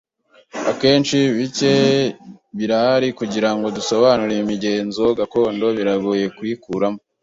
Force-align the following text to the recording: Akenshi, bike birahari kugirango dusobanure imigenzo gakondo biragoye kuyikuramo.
Akenshi, 0.71 1.17
bike 1.37 1.73
birahari 2.57 3.07
kugirango 3.19 3.65
dusobanure 3.77 4.33
imigenzo 4.43 5.03
gakondo 5.19 5.65
biragoye 5.77 6.25
kuyikuramo. 6.35 6.99